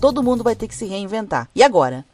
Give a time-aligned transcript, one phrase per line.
[0.00, 1.48] Todo mundo vai ter que se reinventar.
[1.54, 2.04] E agora?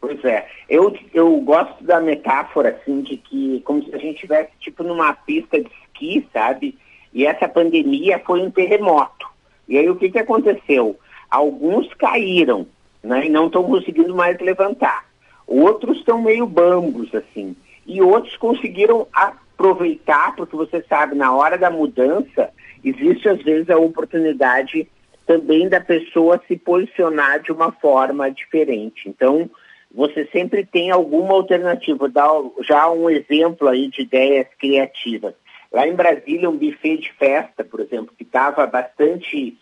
[0.00, 0.46] Pois é.
[0.68, 5.12] Eu, eu gosto da metáfora, assim, de que como se a gente estivesse, tipo, numa
[5.12, 6.78] pista de esqui, sabe?
[7.12, 9.26] E essa pandemia foi um terremoto.
[9.68, 10.98] E aí o que, que aconteceu?
[11.30, 12.66] Alguns caíram,
[13.02, 13.26] né?
[13.26, 15.06] E não estão conseguindo mais levantar.
[15.46, 17.54] Outros estão meio bambos, assim.
[17.86, 22.50] E outros conseguiram aproveitar, porque você sabe, na hora da mudança,
[22.82, 24.88] existe às vezes a oportunidade
[25.26, 29.08] também da pessoa se posicionar de uma forma diferente.
[29.08, 29.48] Então,
[29.94, 32.08] você sempre tem alguma alternativa.
[32.08, 32.28] Dá
[32.60, 35.34] já um exemplo aí de ideias criativas.
[35.72, 39.56] Lá em Brasília, um buffet de festa, por exemplo, que estava bastante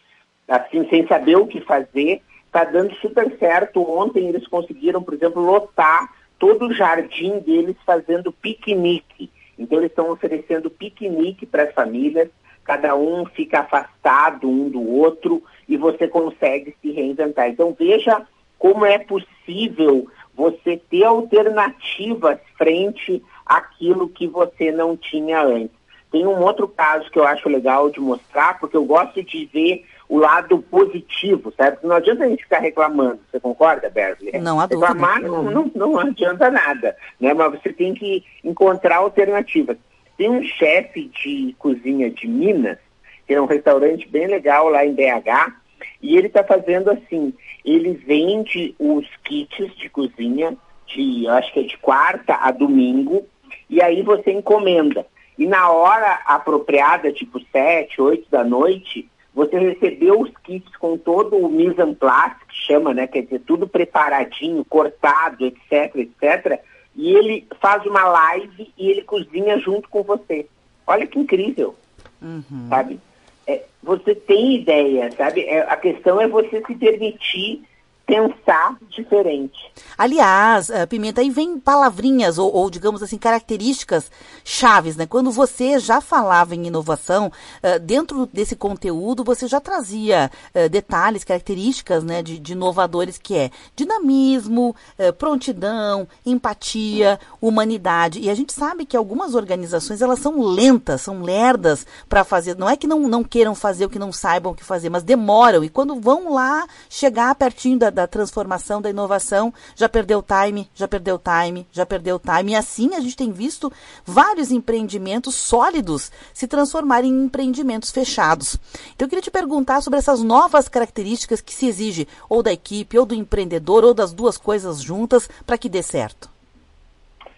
[0.48, 3.80] assim, sem saber o que fazer, está dando super certo.
[3.80, 9.30] Ontem eles conseguiram, por exemplo, lotar todo o jardim deles fazendo piquenique.
[9.58, 12.28] Então eles estão oferecendo piquenique para as famílias,
[12.64, 17.48] cada um fica afastado um do outro e você consegue se reinventar.
[17.48, 18.22] Então veja
[18.58, 25.82] como é possível você ter alternativas frente àquilo que você não tinha antes.
[26.10, 29.84] Tem um outro caso que eu acho legal de mostrar, porque eu gosto de ver
[30.08, 31.86] o lado positivo, certo?
[31.86, 34.38] Não adianta a gente ficar reclamando, você concorda, Berkeley?
[34.38, 34.66] Não há.
[34.66, 37.32] Reclamar não, não, não adianta nada, né?
[37.32, 39.78] Mas você tem que encontrar alternativas.
[40.16, 42.78] Tem um chefe de cozinha de Minas,
[43.26, 45.54] que é um restaurante bem legal lá em BH,
[46.00, 47.32] e ele está fazendo assim,
[47.64, 50.56] ele vende os kits de cozinha,
[50.86, 53.24] de, acho que é de quarta a domingo,
[53.68, 55.06] e aí você encomenda.
[55.38, 61.36] E na hora apropriada, tipo sete, oito da noite, você recebeu os kits com todo
[61.36, 63.06] o mise en place, que chama, né?
[63.06, 66.60] Quer dizer, tudo preparadinho, cortado, etc, etc.
[66.94, 70.46] E ele faz uma live e ele cozinha junto com você.
[70.86, 71.74] Olha que incrível,
[72.20, 72.66] Uhum.
[72.68, 73.00] sabe?
[73.46, 75.42] É, você tem ideia, sabe?
[75.44, 77.62] É, a questão é você se permitir
[78.12, 79.72] pensar diferente.
[79.96, 84.10] Aliás, eh, Pimenta, aí vem palavrinhas ou, ou, digamos assim, características
[84.44, 85.06] chaves, né?
[85.06, 91.24] Quando você já falava em inovação, eh, dentro desse conteúdo você já trazia eh, detalhes,
[91.24, 94.76] características, né, de, de inovadores que é dinamismo,
[95.16, 98.20] prontidão, empatia, humanidade.
[98.20, 102.56] E a gente sabe que algumas organizações elas são lentas, são lerdas para fazer.
[102.56, 105.02] Não é que não, não queiram fazer o que não saibam o que fazer, mas
[105.02, 105.64] demoram.
[105.64, 110.86] E quando vão lá chegar pertinho da, da transformação, da inovação, já perdeu time, já
[110.86, 112.52] perdeu time, já perdeu time.
[112.52, 113.72] E assim a gente tem visto
[114.04, 118.58] vários empreendimentos sólidos se transformarem em empreendimentos fechados.
[118.94, 122.98] Então eu queria te perguntar sobre essas novas características que se exige ou da equipe,
[122.98, 126.30] ou do empreendedor, ou das duas coisas juntas para que dê certo.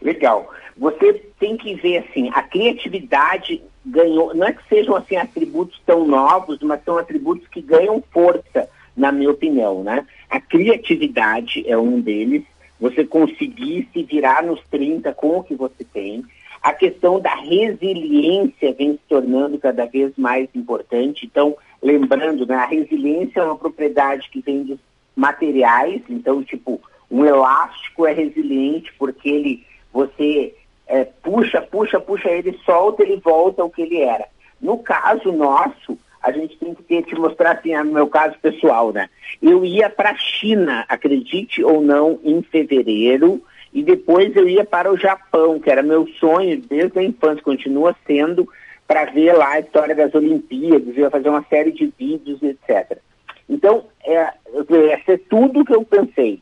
[0.00, 0.50] Legal.
[0.76, 6.06] Você tem que ver assim, a criatividade ganhou, não é que sejam assim atributos tão
[6.06, 10.06] novos, mas são atributos que ganham força, na minha opinião, né?
[10.28, 12.42] A criatividade é um deles,
[12.80, 16.24] você conseguir se virar nos 30 com o que você tem.
[16.62, 21.26] A questão da resiliência vem se tornando cada vez mais importante.
[21.26, 24.78] Então, lembrando, né, a resiliência é uma propriedade que vem dos
[25.14, 26.80] materiais, então, tipo,
[27.10, 30.54] um elástico é resiliente porque ele, você
[30.86, 34.26] é, puxa, puxa, puxa ele, solta, ele volta ao que ele era.
[34.60, 39.10] No caso nosso, a gente tem que te mostrar assim, no meu caso pessoal, né?
[39.42, 43.42] Eu ia para a China, acredite ou não, em fevereiro,
[43.74, 47.94] e depois eu ia para o Japão, que era meu sonho desde a infância, continua
[48.06, 48.48] sendo,
[48.86, 52.98] para ver lá a história das Olimpíadas, ia fazer uma série de vídeos, etc.
[53.46, 54.32] Então, é,
[54.70, 56.40] ia ser tudo que eu pensei.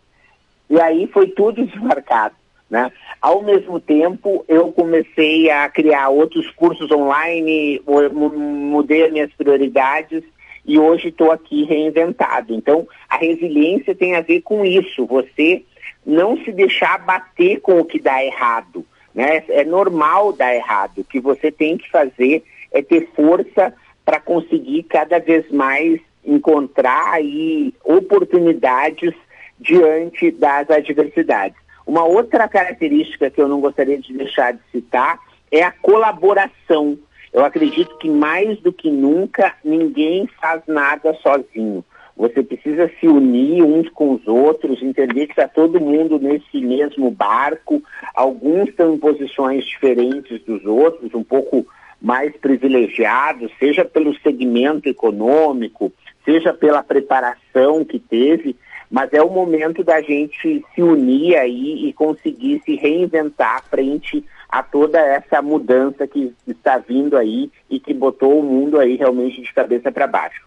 [0.71, 2.37] E aí foi tudo desmarcado.
[2.73, 2.91] Né?
[3.21, 10.25] Ao mesmo tempo, eu comecei a criar outros cursos online, mudei as minhas prioridades
[10.65, 12.55] e hoje estou aqui reinventado.
[12.55, 15.63] Então, a resiliência tem a ver com isso, você
[16.07, 18.87] não se deixar bater com o que dá errado.
[19.15, 19.45] Né?
[19.51, 21.01] É normal dar errado.
[21.01, 22.43] O que você tem que fazer
[22.73, 29.13] é ter força para conseguir cada vez mais encontrar aí oportunidades
[29.61, 31.62] diante das adversidades.
[31.87, 35.19] Uma outra característica que eu não gostaria de deixar de citar
[35.51, 36.99] é a colaboração.
[37.33, 41.85] Eu acredito que mais do que nunca ninguém faz nada sozinho.
[42.17, 47.11] Você precisa se unir uns com os outros, entender que está todo mundo nesse mesmo
[47.11, 47.83] barco.
[48.15, 51.67] Alguns estão em posições diferentes dos outros, um pouco
[52.01, 55.93] mais privilegiados, seja pelo segmento econômico,
[56.25, 58.57] seja pela preparação que teve,
[58.93, 64.63] mas é o momento da gente se unir aí e conseguir se reinventar frente a
[64.63, 69.51] toda essa mudança que está vindo aí e que botou o mundo aí realmente de
[69.55, 70.43] cabeça para baixo.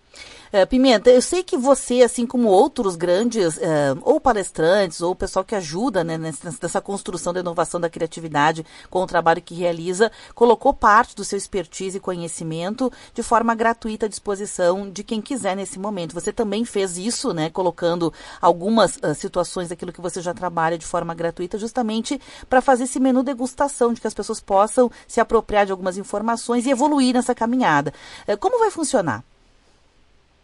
[0.56, 5.16] Uh, Pimenta, eu sei que você, assim como outros grandes, uh, ou palestrantes, ou o
[5.16, 10.10] pessoal que ajuda né, nessa construção da inovação da criatividade com o trabalho que realiza,
[10.34, 15.58] colocou parte do seu expertise e conhecimento de forma gratuita à disposição de quem quiser
[15.58, 16.14] nesse momento.
[16.14, 20.86] Você também fez isso, né, colocando algumas uh, situações daquilo que você já trabalha de
[20.86, 22.18] forma gratuita, justamente
[22.50, 26.66] para fazer esse menu degustação, de que as pessoas possam se apropriar de algumas informações
[26.66, 27.94] e evoluir nessa caminhada.
[28.40, 29.22] como vai funcionar?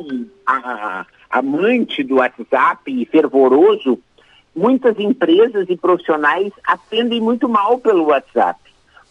[0.45, 3.99] a, amante do WhatsApp e fervoroso,
[4.57, 8.59] muitas empresas e profissionais atendem muito mal pelo WhatsApp.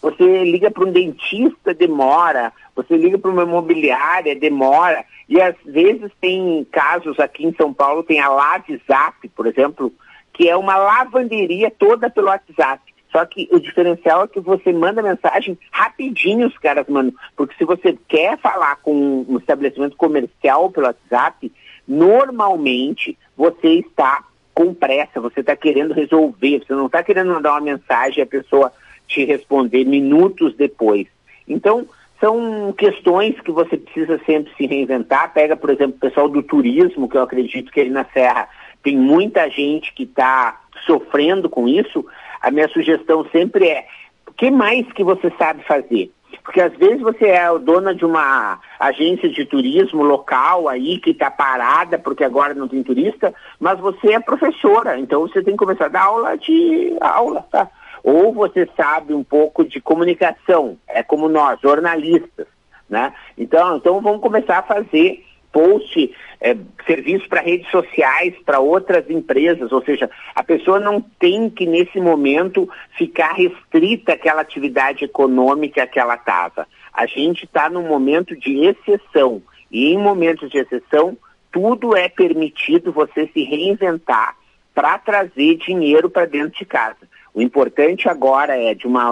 [0.03, 2.53] Você liga para um dentista, demora.
[2.75, 5.05] Você liga para uma imobiliária, demora.
[5.29, 9.93] E às vezes tem casos aqui em São Paulo, tem a LaveZap, por exemplo,
[10.33, 12.83] que é uma lavanderia toda pelo WhatsApp.
[13.11, 17.15] Só que o diferencial é que você manda mensagem rapidinho, os caras mandam.
[17.37, 21.51] Porque se você quer falar com um estabelecimento comercial pelo WhatsApp,
[21.89, 24.23] normalmente você está
[24.57, 28.27] com pressa, você está querendo resolver, você não está querendo mandar uma mensagem e a
[28.27, 28.73] pessoa
[29.07, 31.07] te responder minutos depois.
[31.47, 31.87] Então,
[32.19, 35.35] são questões que você precisa sempre se reinventar.
[35.35, 38.49] Pega, por exemplo, o pessoal do turismo, que eu acredito que ali na Serra
[38.83, 42.07] tem muita gente que está sofrendo com isso
[42.41, 43.87] a minha sugestão sempre é,
[44.27, 46.11] o que mais que você sabe fazer?
[46.47, 51.29] Porque às vezes você é dona de uma agência de turismo local aí que está
[51.29, 55.87] parada porque agora não tem turista, mas você é professora, então você tem que começar
[55.87, 57.69] a dar aula de aula, tá?
[58.05, 62.47] Ou você sabe um pouco de comunicação, é como nós, jornalistas,
[62.89, 63.13] né?
[63.37, 65.26] Então, então vamos começar a fazer
[65.57, 66.55] post, é,
[66.87, 71.99] serviço para redes sociais, para outras empresas, ou seja, a pessoa não tem que nesse
[71.99, 76.69] momento ficar restrita àquela atividade econômica que ela estava.
[76.93, 81.17] A gente está num momento de exceção e em momentos de exceção
[81.51, 84.37] tudo é permitido você se reinventar
[84.75, 87.09] para trazer dinheiro para dentro de casa.
[87.33, 89.11] O importante agora é de, uma,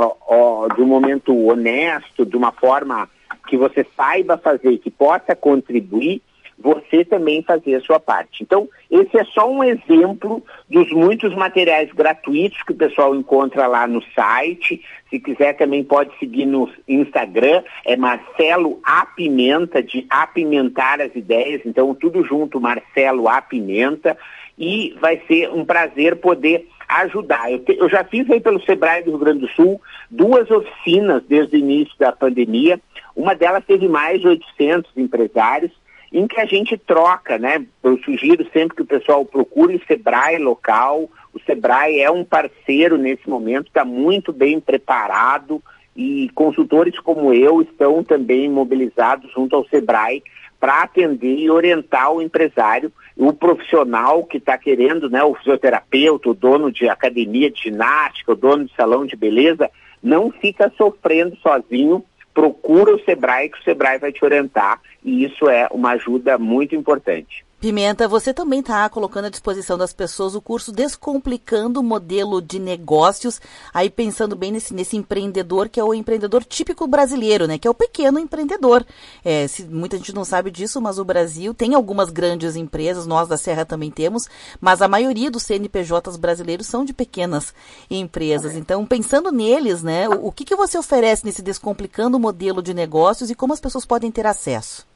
[0.76, 3.08] de um momento honesto, de uma forma
[3.48, 6.20] que você saiba fazer, que possa contribuir,
[6.58, 8.42] você também fazer a sua parte.
[8.42, 13.86] Então, esse é só um exemplo dos muitos materiais gratuitos que o pessoal encontra lá
[13.86, 14.80] no site.
[15.10, 21.62] Se quiser também pode seguir no Instagram, é Marcelo Apimenta, de apimentar as ideias.
[21.64, 24.16] Então, tudo junto, Marcelo Apimenta.
[24.56, 27.50] E vai ser um prazer poder ajudar.
[27.50, 31.22] Eu, te, eu já fiz aí pelo Sebrae do Rio Grande do Sul duas oficinas
[31.28, 32.80] desde o início da pandemia.
[33.16, 35.72] Uma delas teve mais de 800 empresários
[36.14, 37.66] em que a gente troca, né?
[37.82, 41.10] Eu sugiro sempre que o pessoal procure o Sebrae local.
[41.34, 45.60] O Sebrae é um parceiro nesse momento, está muito bem preparado
[45.96, 50.22] e consultores como eu estão também mobilizados junto ao Sebrae
[50.60, 56.34] para atender e orientar o empresário, o profissional que está querendo, né, o fisioterapeuta, o
[56.34, 59.68] dono de academia de ginástica, o dono de salão de beleza,
[60.00, 65.48] não fica sofrendo sozinho procura o Sebrae, que o Sebrae vai te orientar, e isso
[65.48, 67.46] é uma ajuda muito importante.
[67.64, 72.58] Pimenta, você também está colocando à disposição das pessoas o curso Descomplicando o Modelo de
[72.58, 73.40] Negócios,
[73.72, 77.56] aí pensando bem nesse, nesse empreendedor que é o empreendedor típico brasileiro, né?
[77.56, 78.84] Que é o pequeno empreendedor.
[79.24, 83.28] É, se, muita gente não sabe disso, mas o Brasil tem algumas grandes empresas, nós
[83.28, 84.28] da Serra também temos,
[84.60, 87.54] mas a maioria dos CNPJs brasileiros são de pequenas
[87.90, 88.56] empresas.
[88.56, 90.06] Então, pensando neles, né?
[90.06, 93.60] O, o que, que você oferece nesse Descomplicando o Modelo de Negócios e como as
[93.60, 94.86] pessoas podem ter acesso?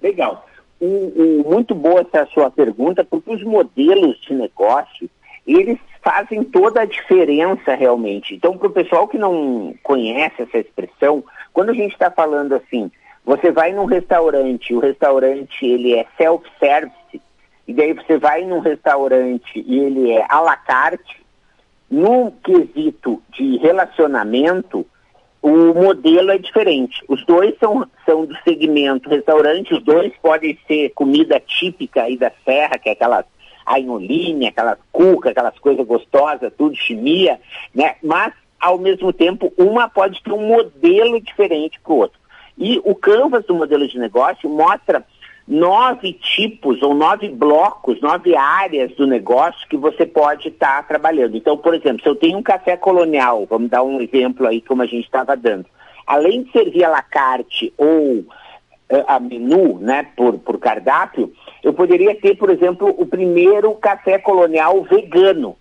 [0.00, 0.51] Legal
[0.82, 5.08] um, um, muito boa essa sua pergunta, porque os modelos de negócio,
[5.46, 8.34] eles fazem toda a diferença realmente.
[8.34, 11.22] Então, para o pessoal que não conhece essa expressão,
[11.52, 12.90] quando a gente está falando assim,
[13.24, 17.22] você vai num restaurante, o restaurante ele é self-service,
[17.68, 21.22] e daí você vai num restaurante e ele é à la carte,
[21.88, 24.84] no quesito de relacionamento,
[25.42, 27.02] o modelo é diferente.
[27.08, 32.30] Os dois são, são do segmento restaurante, os dois podem ser comida típica aí da
[32.44, 33.26] Serra, que é aquelas
[33.66, 37.40] ainoline, aquelas cuca, aquelas coisas gostosas, tudo chimia,
[37.74, 37.96] né?
[38.02, 42.18] Mas, ao mesmo tempo, uma pode ter um modelo diferente para o outro.
[42.56, 45.04] E o canvas do modelo de negócio mostra
[45.46, 51.36] nove tipos ou nove blocos, nove áreas do negócio que você pode estar tá trabalhando.
[51.36, 54.82] Então, por exemplo, se eu tenho um café colonial, vamos dar um exemplo aí como
[54.82, 55.66] a gente estava dando.
[56.06, 58.26] Além de servir a la carte ou uh,
[59.06, 61.32] a menu, né, por, por cardápio,
[61.62, 65.56] eu poderia ter, por exemplo, o primeiro café colonial vegano.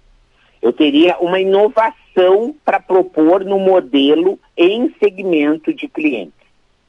[0.61, 6.33] Eu teria uma inovação para propor no modelo em segmento de clientes.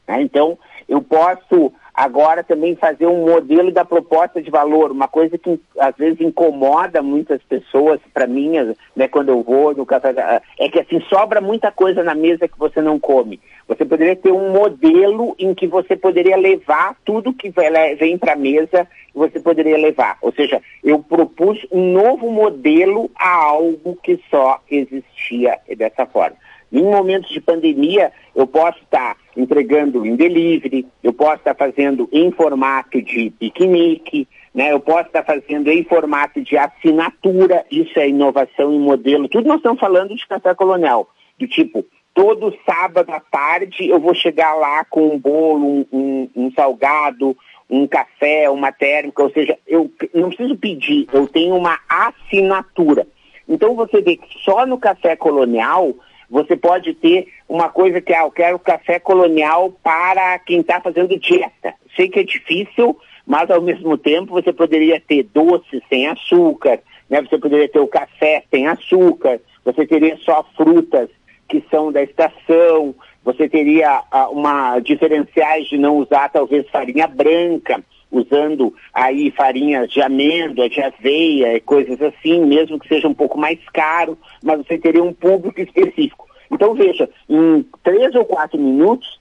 [0.07, 0.23] Né?
[0.23, 0.59] Então,
[0.89, 5.95] eu posso agora também fazer um modelo da proposta de valor, uma coisa que às
[5.97, 8.53] vezes incomoda muitas pessoas, para mim,
[8.97, 10.15] né, quando eu vou no café,
[10.59, 13.41] é que assim sobra muita coisa na mesa que você não come.
[13.69, 17.53] Você poderia ter um modelo em que você poderia levar tudo que
[17.99, 20.19] vem para a mesa, você poderia levar.
[20.21, 26.37] Ou seja, eu propus um novo modelo a algo que só existia dessa forma.
[26.73, 32.31] Em momentos de pandemia, eu posso estar entregando em delivery, eu posso estar fazendo em
[32.31, 34.73] formato de piquenique, né?
[34.73, 39.29] eu posso estar fazendo em formato de assinatura, isso é inovação em modelo.
[39.29, 44.14] Tudo nós estamos falando de café colonial, do tipo, todo sábado à tarde eu vou
[44.14, 47.37] chegar lá com um bolo, um, um, um salgado,
[47.69, 53.07] um café, uma térmica, ou seja, eu não preciso pedir, eu tenho uma assinatura.
[53.49, 55.95] Então você vê que só no café colonial
[56.33, 61.19] você pode ter uma coisa que, ah, eu quero café colonial para quem está fazendo
[61.19, 61.75] dieta.
[61.95, 67.21] Sei que é difícil, mas ao mesmo tempo você poderia ter doce sem açúcar, né?
[67.21, 71.11] você poderia ter o café sem açúcar, você teria só frutas
[71.47, 77.85] que são da estação, você teria ah, uma diferenciais de não usar talvez farinha branca,
[78.12, 83.59] usando aí farinhas de amêndoa, de aveia coisas assim, mesmo que seja um pouco mais
[83.73, 86.28] caro, mas você teria um público específico.
[86.50, 89.19] Então, veja, em três ou quatro minutos,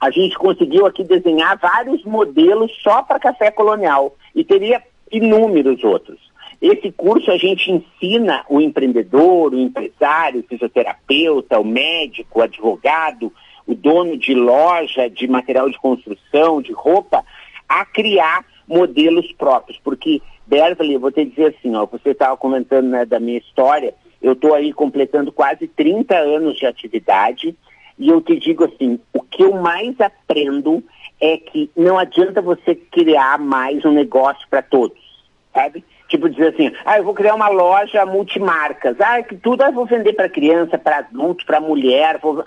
[0.00, 4.80] a gente conseguiu aqui desenhar vários modelos só para café colonial e teria
[5.10, 6.32] inúmeros outros.
[6.62, 13.32] Esse curso a gente ensina o empreendedor, o empresário, o fisioterapeuta, o médico, o advogado,
[13.66, 17.24] o dono de loja de material de construção, de roupa,
[17.68, 19.78] a criar modelos próprios.
[19.82, 23.94] Porque, Beverly, eu vou te dizer assim, ó, você estava comentando né, da minha história,
[24.22, 27.54] eu estou aí completando quase 30 anos de atividade
[27.98, 30.82] e eu te digo assim, o que eu mais aprendo
[31.20, 34.98] é que não adianta você criar mais um negócio para todos,
[35.52, 35.84] sabe?
[36.14, 38.94] Tipo dizer assim, ah, eu vou criar uma loja multimarcas.
[39.00, 42.20] Ah, que tudo eu vou vender para criança, para adulto, para mulher.
[42.22, 42.44] Vou...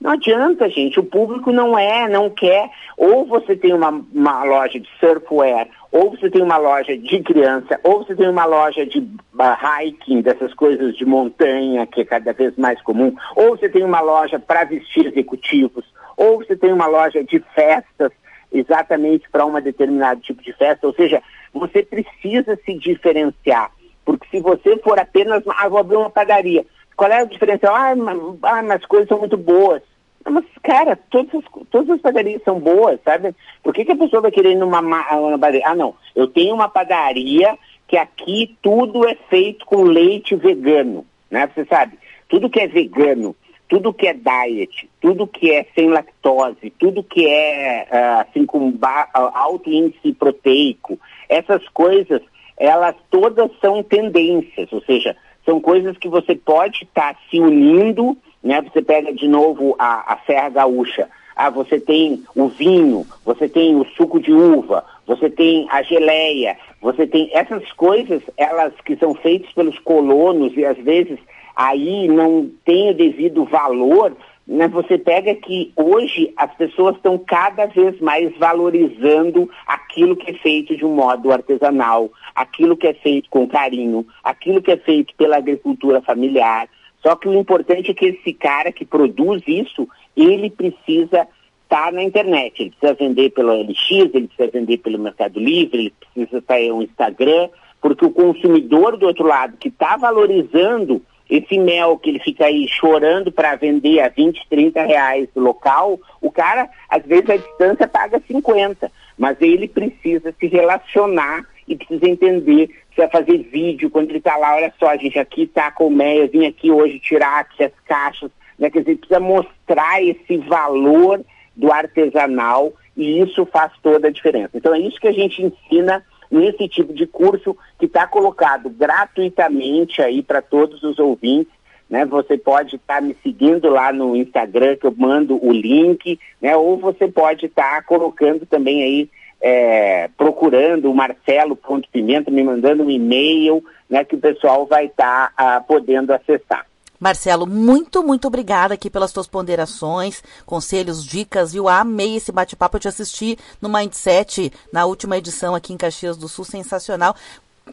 [0.00, 0.98] Não adianta, gente.
[0.98, 2.70] O público não é, não quer.
[2.96, 7.78] Ou você tem uma, uma loja de surfwear, ou você tem uma loja de criança,
[7.82, 12.32] ou você tem uma loja de uh, hiking, dessas coisas de montanha, que é cada
[12.32, 15.84] vez mais comum, ou você tem uma loja para vestir executivos,
[16.16, 18.10] ou você tem uma loja de festas
[18.54, 20.86] exatamente para um determinado tipo de festa.
[20.86, 21.20] Ou seja,
[21.52, 23.70] você precisa se diferenciar.
[24.04, 26.64] Porque se você for apenas, ah, vou abrir uma padaria.
[26.96, 27.74] Qual é o diferencial?
[27.74, 29.82] Ah, mas, ah, mas as coisas são muito boas.
[30.24, 33.34] Mas, cara, todas as, todas as padarias são boas, sabe?
[33.62, 35.62] Por que, que a pessoa vai querer ir numa uma padaria?
[35.66, 41.50] Ah, não, eu tenho uma padaria que aqui tudo é feito com leite vegano, né?
[41.54, 43.36] Você sabe, tudo que é vegano,
[43.68, 48.72] tudo que é diet, tudo que é sem lactose, tudo que é uh, assim com
[49.10, 52.20] alto índice proteico, essas coisas,
[52.56, 58.16] elas todas são tendências, ou seja, são coisas que você pode estar tá se unindo,
[58.42, 58.62] né?
[58.62, 63.74] Você pega de novo a, a Serra Gaúcha, ah, você tem o vinho, você tem
[63.74, 69.14] o suco de uva, você tem a geleia, você tem essas coisas, elas que são
[69.14, 71.18] feitas pelos colonos e às vezes
[71.54, 74.68] aí não tem o devido valor, né?
[74.68, 80.76] você pega que hoje as pessoas estão cada vez mais valorizando aquilo que é feito
[80.76, 85.36] de um modo artesanal, aquilo que é feito com carinho, aquilo que é feito pela
[85.36, 86.68] agricultura familiar.
[87.02, 91.28] Só que o importante é que esse cara que produz isso, ele precisa
[91.64, 95.78] estar tá na internet, ele precisa vender pelo LX, ele precisa vender pelo Mercado Livre,
[95.78, 97.48] ele precisa estar no Instagram,
[97.80, 102.68] porque o consumidor do outro lado que está valorizando esse mel que ele fica aí
[102.68, 107.88] chorando para vender a 20, 30 reais no local, o cara, às vezes, a distância
[107.88, 114.18] paga 50, mas ele precisa se relacionar e precisa entender, precisa fazer vídeo quando ele
[114.18, 117.64] está lá, olha só, a gente aqui está com colmeia, vim aqui hoje tirar aqui
[117.64, 118.70] as caixas, né?
[118.70, 121.24] quer dizer, precisa mostrar esse valor
[121.56, 124.50] do artesanal e isso faz toda a diferença.
[124.54, 130.02] Então é isso que a gente ensina nesse tipo de curso que está colocado gratuitamente
[130.02, 131.52] aí para todos os ouvintes.
[131.88, 132.04] Né?
[132.06, 136.56] Você pode estar tá me seguindo lá no Instagram, que eu mando o link, né?
[136.56, 142.42] ou você pode estar tá colocando também aí, é, procurando o Marcelo Ponto Pimenta, me
[142.42, 144.04] mandando um e-mail, né?
[144.04, 146.66] que o pessoal vai estar tá, uh, podendo acessar.
[146.98, 151.68] Marcelo, muito, muito obrigada aqui pelas tuas ponderações, conselhos, dicas, viu?
[151.68, 156.28] Amei esse bate-papo, eu te assisti no Mindset, na última edição aqui em Caxias do
[156.28, 157.14] Sul, sensacional.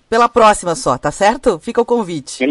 [0.10, 1.60] Pela próxima só, tá certo?
[1.60, 2.43] Fica o convite.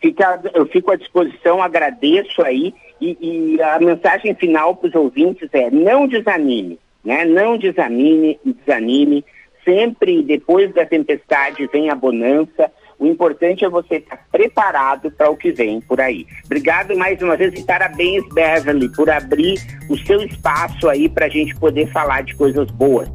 [0.00, 3.16] Fica, eu fico à disposição, agradeço aí, e,
[3.56, 7.24] e a mensagem final para os ouvintes é não desanime, né?
[7.24, 9.24] Não desanime, desanime,
[9.64, 15.36] sempre depois da tempestade vem a bonança, o importante é você estar preparado para o
[15.36, 16.26] que vem por aí.
[16.44, 19.58] Obrigado mais uma vez e parabéns, Beverly, por abrir
[19.88, 23.08] o seu espaço aí para a gente poder falar de coisas boas.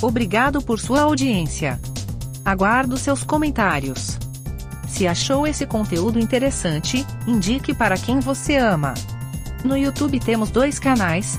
[0.00, 1.78] Obrigado por sua audiência.
[2.42, 4.18] Aguardo seus comentários.
[4.88, 8.94] Se achou esse conteúdo interessante, indique para quem você ama.
[9.62, 11.38] No YouTube temos dois canais,